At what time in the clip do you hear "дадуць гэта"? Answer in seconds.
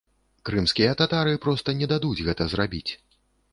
1.93-2.51